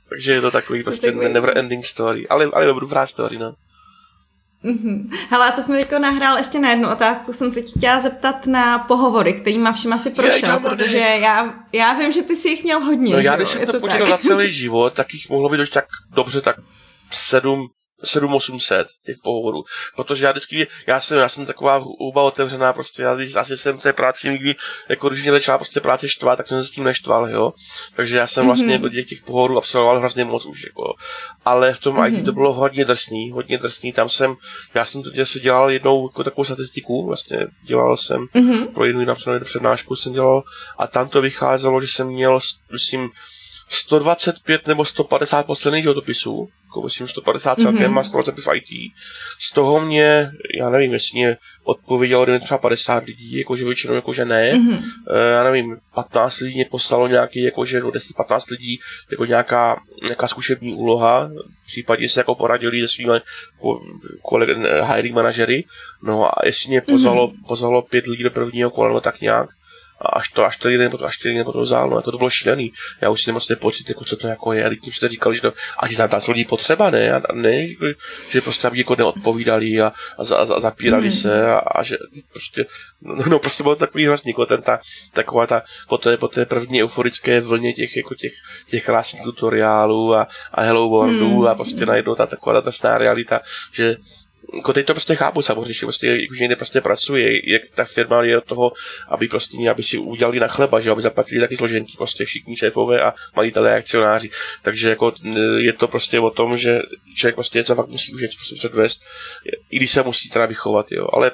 [0.09, 3.55] takže je to takový to prostě never ending story, ale, ale dobrá story, no.
[4.63, 5.09] Mm-hmm.
[5.29, 7.33] Hele, a to jsme teďko nahrál ještě na jednu otázku.
[7.33, 12.21] Jsem se chtěla zeptat na pohovory, kterýma všem asi prošel, protože já, já vím, že
[12.21, 13.13] ty jsi jich měl hodně.
[13.13, 15.69] No já, když jsem to, to počítal za celý život, tak jich mohlo být už
[15.69, 16.55] tak dobře, tak
[17.11, 17.67] sedm,
[18.03, 19.63] 7800 těch pohovorů.
[19.95, 23.77] Protože já vždycky, já jsem, já jsem taková huba otevřená, prostě já když asi jsem
[23.77, 24.55] té práci nikdy,
[24.89, 27.53] jako když mě začala prostě práce štvat, tak jsem se s tím neštval, jo.
[27.95, 29.05] Takže já jsem vlastně mm-hmm.
[29.05, 30.93] těch pohovorů absolvoval hrozně moc už, jako.
[31.45, 32.19] Ale v tom mm-hmm.
[32.19, 34.35] IT to bylo hodně drsný, hodně drsný, tam jsem,
[34.73, 38.67] já jsem to si dělal jednou jako takovou statistiku, vlastně dělal jsem mm-hmm.
[38.73, 40.43] pro jednu napsanou přednášku jsem dělal
[40.77, 42.39] a tam to vycházelo, že jsem měl,
[42.71, 43.09] myslím,
[43.69, 46.49] 125 nebo 150 posledních životopisů,
[46.81, 47.93] myslím 150 celkem mm-hmm.
[47.93, 48.93] má 125 v IT.
[49.39, 54.25] Z toho mě, já nevím, jestli mě odpovědělo dejme třeba 50 lidí, jakože většinou jakože
[54.25, 54.53] ne.
[54.53, 54.81] Mm-hmm.
[55.31, 58.79] Já nevím, 15 lidí mě poslalo nějaký, jakože no 10-15 lidí,
[59.11, 61.31] jako nějaká, nějaká zkušební úloha,
[61.63, 63.19] v případě se jako poradili se svými
[64.21, 64.55] kolegy,
[64.93, 65.63] hiring manažery.
[66.03, 67.47] No a jestli mě pozvalo, mm-hmm.
[67.47, 69.49] pozvalo pět lidí do prvního kola, no tak nějak,
[70.03, 72.29] a až to, až to potom, až to jeden potom vzal, no jako to bylo
[72.29, 72.73] šílený.
[73.01, 75.35] Já už si nemám ten pocit, jako co to jako je, a lidi jste říkali,
[75.35, 77.67] že to, a ti tam ta lidí potřeba, ne, a ne,
[78.29, 81.11] že prostě aby jako neodpovídali a, a, a, a zapírali mm.
[81.11, 81.97] se a, a, že
[82.31, 82.65] prostě,
[83.01, 84.79] no, no prostě bylo takový hrozný, jako ten ta,
[85.13, 88.33] taková ta, po té, po té první euforické vlně těch, jako těch,
[88.69, 91.47] těch krásných tutoriálů a, a Hello Worldu mm.
[91.47, 93.97] a prostě najednou ta taková ta stará realita, že
[94.57, 98.23] jako teď to prostě chápu samozřejmě, že prostě, už někde prostě pracuje, jak ta firma
[98.23, 98.71] je od toho,
[99.09, 103.01] aby prostě, aby si udělali na chleba, že aby zaplatili taky složenky, prostě všichni šéfové
[103.01, 104.29] a majitelé akcionáři.
[104.61, 105.13] Takže jako
[105.57, 106.81] je to prostě o tom, že
[107.15, 109.01] člověk prostě něco fakt musí už prostě předvést,
[109.69, 111.07] i když se musí teda vychovat, jo.
[111.13, 111.31] Ale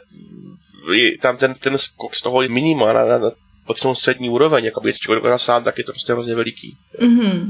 [0.93, 3.31] je tam ten, ten skok z toho minima na, na, na
[3.65, 6.77] potřebnou střední úroveň, jako by člověk sám, tak je to prostě hrozně veliký.
[7.01, 7.45] Mm-hmm.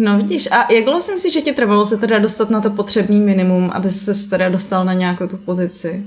[0.00, 2.70] No vidíš, a jak dlouho si myslíš, že ti trvalo se teda dostat na to
[2.70, 6.04] potřebný minimum, aby se teda dostal na nějakou tu pozici?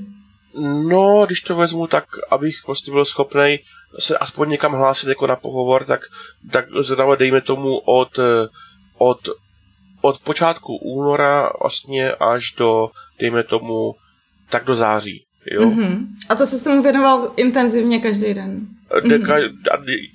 [0.89, 3.60] No, když to vezmu tak, abych prostě byl schopný
[3.99, 6.01] se aspoň někam hlásit jako na pohovor, tak,
[6.51, 8.19] tak zrovna dejme tomu od,
[8.97, 9.19] od,
[10.01, 13.95] od počátku února vlastně až do, dejme tomu,
[14.49, 15.25] tak do září.
[15.51, 15.62] Jo?
[15.62, 16.06] Mm-hmm.
[16.29, 18.67] A to se tomu věnoval intenzivně každý den?
[19.03, 19.58] Mm-hmm.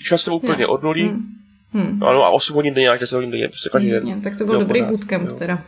[0.03, 0.71] Šel jsem úplně yeah.
[0.71, 1.38] od nulí, mm.
[1.73, 2.03] Hmm.
[2.03, 4.21] Ano, a 8 hodin denně, až 10 hodin denně, prostě každý den.
[4.23, 5.35] tak to byl jo, dobrý pořád, bootcamp jo.
[5.39, 5.65] teda.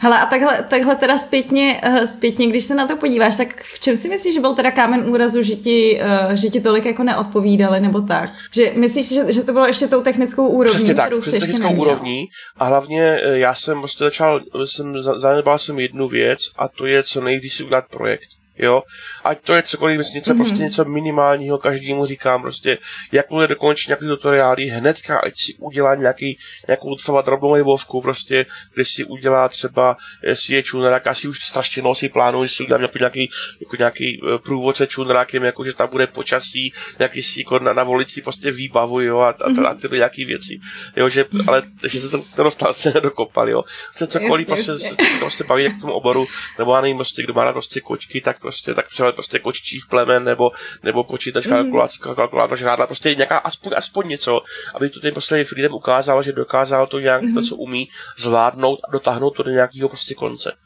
[0.00, 3.80] Hele, a takhle, takhle teda zpětně, uh, zpětně, když se na to podíváš, tak v
[3.80, 7.02] čem si myslíš, že byl teda kámen úrazu, že ti, uh, že ti tolik jako
[7.02, 8.30] neodpovídali, nebo tak?
[8.52, 11.68] Že myslíš, že, že to bylo ještě tou technickou úrovní, Přesně tak, kterou přesně technickou
[11.68, 11.82] neměl?
[11.82, 12.24] úrovní
[12.56, 17.02] a hlavně eh, já jsem vlastně začal, jsem, zanedbal jsem jednu věc a to je
[17.02, 18.82] co nejdřív si udělat projekt jo.
[19.24, 20.36] Ať to je cokoliv, něco, mm-hmm.
[20.36, 22.78] prostě něco minimálního, každému říkám prostě,
[23.12, 28.84] jakmile dokončí nějaký tutoriály, hnedka, ať si udělá nějaký, nějakou třeba drobnou webovku, prostě, kde
[28.84, 32.98] si udělá třeba, jestli je čunerák, asi už strašně nosí plánu, že si udělá nějaký,
[32.98, 37.72] nějaký, jako nějaký e, průvodce čunerákem, jako že tam bude počasí, nějaký si jako na,
[37.72, 40.58] navolit si prostě výbavu, jo, a, a, a, a tyhle nějaký věci,
[40.96, 43.62] jo, že, ale že se to nedostal, se nedokopal, jo.
[43.84, 44.72] Prostě cokoliv, prostě,
[45.18, 46.26] prostě baví k tomu oboru,
[46.58, 49.86] nebo já nevím, prostě, kdo má na prostě kočky, tak prostě, tak přehled prostě kočičích
[49.90, 50.50] plemen, nebo,
[50.82, 51.52] nebo počítač mm.
[51.52, 54.40] kalkulátor, kalkulátor žrádla, prostě nějaká, aspoň, aspoň něco,
[54.74, 57.34] aby to ten prostě lidem ukázal, že dokázal to nějak, mm.
[57.34, 60.56] to, co umí, zvládnout a dotáhnout to do nějakého prostě konce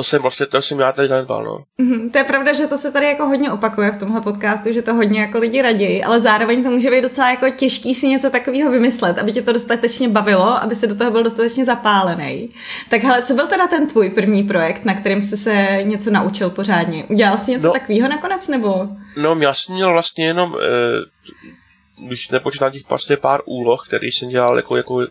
[0.00, 1.58] to jsem vlastně, to jsem já tady zanedbal, no.
[1.80, 4.82] Mm-hmm, to je pravda, že to se tady jako hodně opakuje v tomhle podcastu, že
[4.82, 8.30] to hodně jako lidi raději, ale zároveň to může být docela jako těžký si něco
[8.30, 12.50] takového vymyslet, aby tě to dostatečně bavilo, aby se do toho byl dostatečně zapálený.
[12.88, 16.50] Tak hele, co byl teda ten tvůj první projekt, na kterém jsi se něco naučil
[16.50, 17.04] pořádně?
[17.04, 18.88] Udělal jsi něco no, takového nakonec, nebo?
[19.16, 20.68] No, já jsem měl vlastně jenom eh,
[22.06, 25.06] když nepočítám těch prostě pár úloh, který jsem dělal jako, jako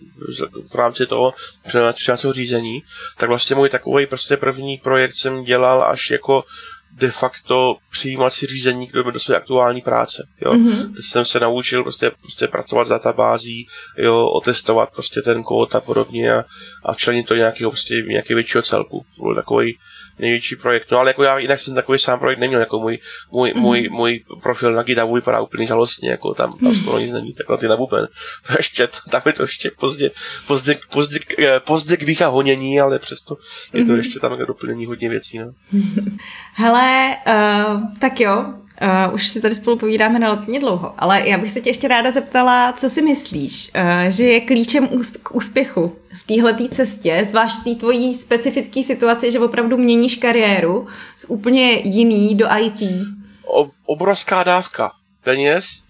[0.71, 1.33] v rámci toho
[1.67, 2.83] přenáčovacího řízení,
[3.17, 6.43] tak vlastně můj takový prostě první projekt jsem dělal až jako
[6.91, 10.27] de facto přijímací řízení do, do své aktuální práce.
[10.41, 10.51] Jo.
[10.51, 10.93] Mm-hmm.
[10.99, 16.33] Jsem se naučil prostě, prostě pracovat s databází, jo, otestovat prostě ten kód a podobně
[16.33, 16.45] a,
[16.85, 19.05] a členit to nějakého prostě nějakého většího celku.
[19.17, 19.77] To byl takový
[20.19, 20.91] největší projekt.
[20.91, 22.99] No ale jako já jinak jsem takový sám projekt neměl, jako můj,
[23.31, 23.61] můj, mm.
[23.61, 27.49] můj, můj profil na GitHubu vypadá úplně žalostně, jako tam, tam skoro nic není, tak
[27.49, 28.07] na ty na buben.
[28.47, 30.11] To ještě, tam je to ještě pozdě,
[30.47, 33.37] pozdě, pozdě, eh, pozdě k honění, ale přesto
[33.73, 33.97] je to mm.
[33.97, 35.51] ještě tam doplnění hodně věcí, no.
[36.53, 36.78] Hele,
[37.27, 41.61] uh, tak jo, Uh, už si tady spolu povídáme relativně dlouho, ale já bych se
[41.61, 46.23] tě ještě ráda zeptala, co si myslíš, uh, že je klíčem úsp- k úspěchu v
[46.23, 52.47] téhle cestě, zvlášť té tvojí specifické situaci, že opravdu měníš kariéru z úplně jiný do
[52.59, 53.07] IT?
[53.47, 54.91] O, obrovská dávka
[55.23, 55.83] peněz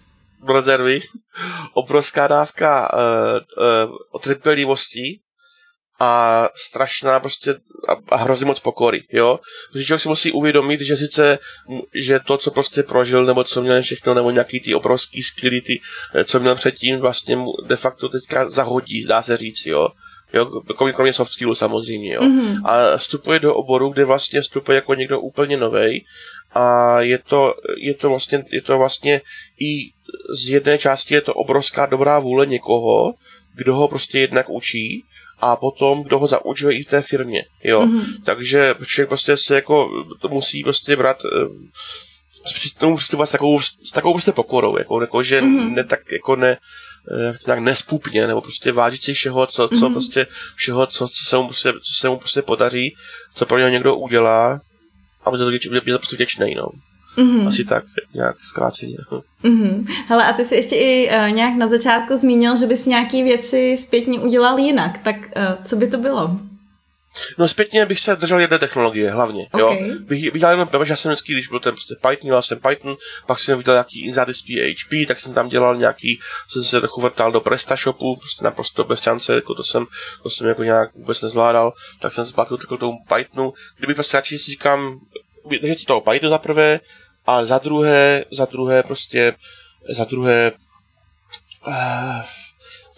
[0.46, 1.00] do rezervy,
[1.74, 3.00] obrovská dávka uh,
[3.88, 5.20] uh, otrpělivosti
[6.00, 7.54] a strašná prostě
[7.88, 9.40] a, a hrozně moc pokory, jo.
[9.72, 11.38] Protože člověk si musí uvědomit, že sice,
[11.94, 15.80] že to, co prostě prožil, nebo co měl všechno, nebo nějaký ty obrovský skilly, ty,
[16.14, 19.88] eh, co měl předtím, vlastně mu de facto teďka zahodí, dá se říct, jo.
[20.32, 22.20] Jo, kromě, kromě soft skillu samozřejmě, jo.
[22.20, 22.62] Mm-hmm.
[22.64, 26.04] A vstupuje do oboru, kde vlastně vstupuje jako někdo úplně novej
[26.52, 29.20] a je to, je to vlastně, je to vlastně
[29.60, 29.92] i
[30.44, 33.14] z jedné části je to obrovská dobrá vůle někoho,
[33.54, 35.04] kdo ho prostě jednak učí
[35.40, 37.80] a potom kdo ho zaučuje i v té firmě, jo.
[37.80, 38.04] Mm-hmm.
[38.24, 41.16] Takže člověk prostě se jako to musí prostě brát
[42.46, 45.74] s tomu přistupovat s takovou, s takovou prostě pokorou, jako, jako že mm-hmm.
[45.74, 46.56] ne tak jako ne,
[47.12, 49.92] eh, tak nespupně, nebo prostě vážit si všeho, co, co mm-hmm.
[49.92, 50.26] prostě,
[50.56, 52.96] všeho, co, co, se mu prostě, co se mu prostě podaří,
[53.34, 54.60] co pro něho někdo udělá,
[55.24, 56.66] a bude to, bude prostě vděčný, no.
[57.18, 57.46] Mm-hmm.
[57.46, 58.96] Asi tak, nějak zkráceně.
[59.44, 59.86] Mm-hmm.
[60.06, 63.76] Hele, a ty jsi ještě i uh, nějak na začátku zmínil, že bys nějaký věci
[63.76, 66.40] zpětně udělal jinak, tak uh, co by to bylo?
[67.38, 69.88] No zpětně bych se držel jedné technologie, hlavně, okay.
[69.88, 69.94] jo.
[70.00, 72.60] Bych, bych dělal jenom, protože já jsem vždycky, když byl ten prostě Python, dělal jsem
[72.60, 72.96] Python,
[73.26, 77.00] pak jsem viděl nějaký insidy z PHP, tak jsem tam dělal nějaký, jsem se trochu
[77.00, 79.86] vrtal do PrestaShopu, prostě naprosto bez šance, jako to jsem,
[80.22, 84.16] to jsem jako nějak vůbec nezvládal, tak jsem se zpátky k tomu Pythonu, kdybych prostě
[84.16, 85.00] radši si říkám,
[85.58, 86.80] držet si toho Pythonu za prvé,
[87.26, 89.34] a za druhé, za druhé prostě,
[89.88, 90.52] za druhé,
[91.66, 92.22] uh,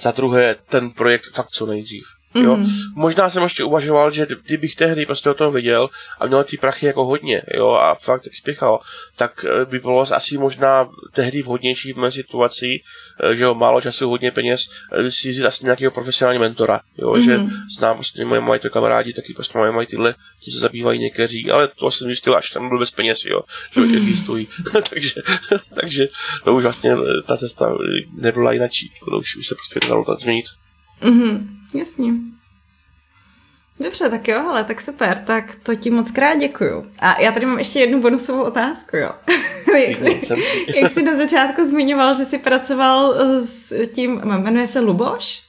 [0.01, 2.05] za druhé ten projekt fakt co nejdřív.
[2.35, 2.57] Jo?
[2.57, 2.67] Mm.
[2.95, 5.91] Možná jsem ještě uvažoval, že kdybych tehdy prostě o tom viděl
[6.21, 8.81] a měl ty prachy jako hodně, jo, a fakt tak spěchal,
[9.17, 12.81] tak eh, by bylo asi možná tehdy vhodnější v mé situaci,
[13.25, 14.61] eh, že jo, málo času, hodně peněz,
[14.93, 17.23] eh, si vzít asi nějakého profesionálního mentora, jo, mm.
[17.23, 17.41] že
[17.79, 20.15] znám prostě moje mají to kamarádi, taky prostě mají, mají tyhle,
[20.45, 23.41] ti se zabývají někteří, ale to jsem zjistil, až tam byl bez peněz, jo,
[23.75, 24.17] že mm.
[24.17, 24.49] stojí.
[24.91, 25.23] takže,
[25.81, 26.09] takže
[26.45, 27.75] to už vlastně ta cesta
[28.17, 30.47] nebyla jinačí, už, už se prostě dalo změnit.
[31.03, 32.13] Mm-hmm, jasně.
[33.81, 36.91] Dobře, tak jo, ale tak super, tak to ti moc krát děkuju.
[36.99, 39.11] A já tady mám ještě jednu bonusovou otázku, jo.
[39.89, 40.21] jak, jsi,
[40.77, 45.43] jak jsi na začátku zmiňoval, že jsi pracoval s tím, jmenuje se Luboš?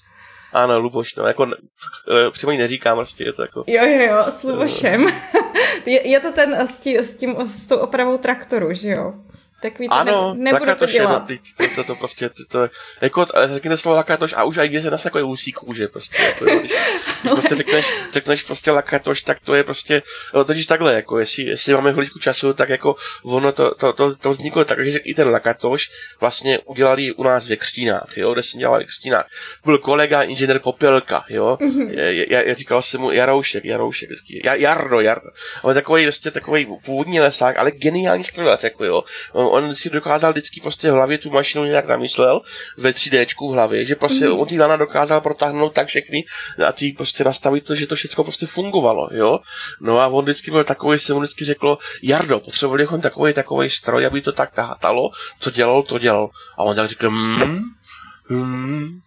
[0.54, 3.64] Ano, Luboš, no, jako eh, přímo ji neříkám, prostě je to jako...
[3.68, 5.08] Jo, jo, jo, s Lubošem.
[5.86, 9.14] je, je to ten s tím, s tím, s tou opravou traktoru, že jo?
[9.64, 11.30] Takový to ano, ne, nebudu to dělat.
[11.30, 12.70] No, to, to, to, prostě, to, to,
[13.02, 16.22] jako, řekněte slovo lakatoš a už aj se nás jako je úsí kůže, prostě.
[16.24, 16.72] Jako, když,
[17.22, 20.02] když prostě řekneš, řekneš prostě lakatoš, tak to je prostě,
[20.34, 24.16] no, totiž takhle, jako, jestli, jestli máme chvíličku času, tak jako ono to, to, to,
[24.16, 28.44] to vzniklo tak, že i ten lakatoš vlastně udělali u nás ve Křtínách, jo, kde
[28.44, 29.28] jsem dělal ve Křtínách.
[29.66, 31.90] Byl kolega inženýr Popelka, jo, mm-hmm.
[32.30, 35.32] já, já, říkal jsem mu Jaroušek, Jaroušek, vždycky, Jarno, Jarno.
[35.62, 39.46] On takový, prostě takový původní lesák, ale geniální strojař, jako jo on
[39.76, 42.42] si dokázal vždycky prostě v hlavě tu mašinu nějak namyslel
[42.78, 44.40] ve 3D v hlavě, že prostě mm.
[44.40, 46.26] on ty lana dokázal protáhnout tak všechny
[46.68, 49.40] a ty prostě nastavit to, že to všechno prostě fungovalo, jo.
[49.82, 53.70] No a on vždycky byl takový, se mu vždycky řeklo, Jardo, potřebovali bychom takový, takový
[53.70, 56.30] stroj, aby to tak tahátalo, to dělal, to dělal.
[56.58, 57.60] A on tak řekl, mm,
[58.30, 59.02] mm,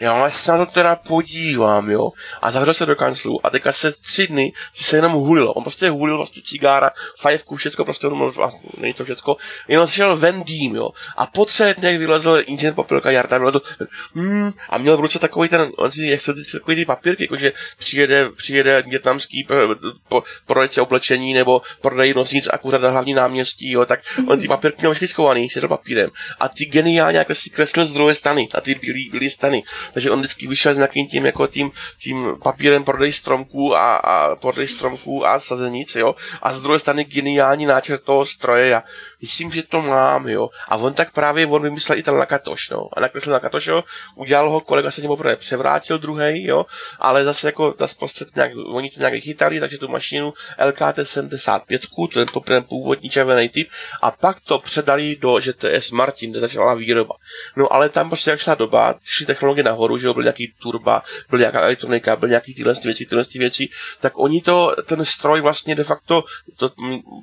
[0.00, 2.10] já se na to teda podívám, jo.
[2.42, 5.52] A zavřel se do kanclu a teďka se tři dny se jenom hulil.
[5.56, 9.36] On prostě hulil vlastně cigára, fajfku, všechno, prostě on vlastně, není to všechno,
[9.68, 10.90] jenom šel ven dým, jo.
[11.16, 13.60] A po třech dnech vylezl inženýr papírka Jarda, vylezl,
[14.14, 17.52] hmm, a měl v ruce takový ten, on si, jak se takový ty papírky, jakože
[17.78, 19.46] přijede, přijede větnamský
[20.08, 24.48] po, prodejce oblečení nebo prodej nosnic a kuřat na hlavní náměstí, jo, tak on ty
[24.48, 26.10] papírky měl všechny schovaný, s papírem.
[26.40, 29.62] A ty geniálně jak si kreslil z druhé strany, na ty bílé, strany.
[29.92, 34.36] Takže on vždycky vyšel s nějakým tím, jako tím, tím papírem prodej stromků a, a
[34.36, 36.14] prodej stromků a sazenic, jo.
[36.42, 38.82] A z druhé strany geniální náčrt toho stroje a
[39.20, 40.48] myslím, že to mám, jo.
[40.68, 42.88] A on tak právě, on vymyslel i ten lakatoš, no.
[42.92, 46.66] A nakreslil lakatoš, jo, udělal ho, kolega se němu poprvé převrátil druhý, jo,
[46.98, 50.32] ale zase jako ta prostřed nějak, oni to nějak vychytali, takže tu mašinu
[50.66, 51.82] LKT 75,
[52.14, 53.68] ten, ten původní červený typ,
[54.02, 57.14] a pak to předali do ŽTS Martin, kde začala výroba.
[57.56, 61.02] No ale tam prostě jak šla doba, šly technologie nahoru, že jo, byl nějaký turba,
[61.30, 63.68] byl nějaká elektronika, byl nějaký tyhle věci, tyhle věci,
[64.00, 66.24] tak oni to, ten stroj vlastně de facto,
[66.56, 66.70] to,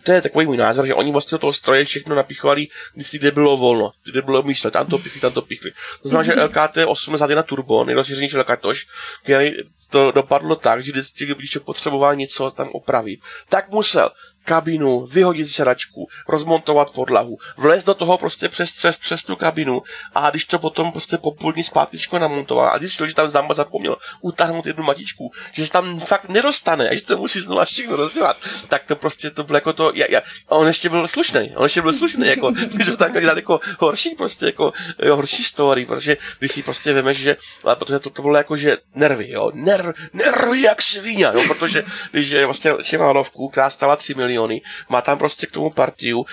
[0.03, 3.57] to je takový můj názor, že oni vlastně toho stroje všechno napichovali vždycky, kde bylo
[3.57, 5.71] volno, kde bylo místo, tam to pichli, tam to pichli.
[6.01, 8.87] To znamená, že LKT 81 Turbo, nejrozšířenější lakatoš,
[9.23, 9.51] který
[9.89, 13.19] to dopadlo tak, že vždycky, když potřeboval něco tam opravit,
[13.49, 14.11] tak musel
[14.45, 19.81] kabinu, vyhodit sedačku, rozmontovat podlahu, vlézt do toho prostě přes, přes, přes tu kabinu
[20.15, 23.53] a když to potom prostě po půl dní zpátkyčko namontoval a zjistil, že tam zamba
[23.53, 27.95] zapomněl utáhnout jednu matičku, že se tam fakt nedostane a že to musí znovu všechno
[27.95, 31.53] rozdělat, tak to prostě to bylo jako to, ja, ja, a on ještě byl slušný,
[31.55, 32.53] on ještě byl slušný, jako,
[32.83, 36.93] že tam měl dát jako horší prostě, jako jo, horší story, protože když si prostě
[36.93, 41.23] vemeš, že, ale protože to, to bylo jako, že nervy, jo, nerv, nervy jak svině,
[41.33, 45.51] jo, protože když je vlastně Šimánovku, která stala 3 miliony, miliony, má tam prostě k
[45.51, 46.25] tomu partiu,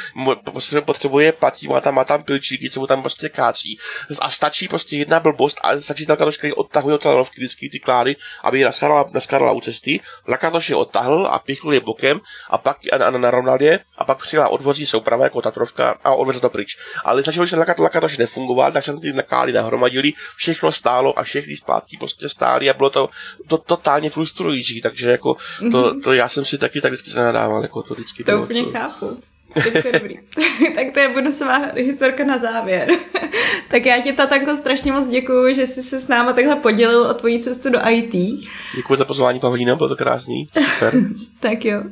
[0.44, 3.78] prostě potřebuje platí, má tam, má tam pilčíky, co mu tam prostě kácí.
[4.20, 7.78] A stačí prostě jedna blbost a stačí ta lakatoš, který odtahuje od lanovky vždycky ty
[7.80, 8.68] klády, aby je
[9.12, 10.00] naskárala u cesty.
[10.28, 14.22] Lakatoš je odtahl a pichl je bokem a pak a, a narovnal je a pak
[14.22, 16.78] přijela odvozí souprava jako Tatrovka a odvezl to pryč.
[17.04, 21.56] Ale stačilo, že lakat, lakatoš nefungoval, tak se ty klády nahromadili, všechno stálo a všechny
[21.56, 23.08] zpátky prostě stály a bylo to,
[23.48, 25.36] to totálně frustrující, takže jako
[25.72, 28.64] to, to, já jsem si taky tak vždycky se nadával, jako to vždycky To úplně
[28.64, 28.70] to...
[28.70, 29.16] chápu.
[29.54, 30.18] Tak to je dobrý.
[30.74, 32.88] tak to je bonusová historka na závěr.
[33.70, 37.14] tak já ti, Tatanko, strašně moc děkuju, že jsi se s náma takhle podělil o
[37.14, 38.42] tvoji cestu do IT.
[38.76, 40.46] Děkuji za pozvání, Pavlína, bylo to krásný.
[40.58, 40.94] Super.
[41.40, 41.82] tak jo.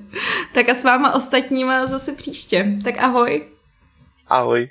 [0.55, 2.79] Tak a s váma ostatníma zase příště.
[2.85, 3.43] Tak ahoj.
[4.29, 4.69] Ahoj.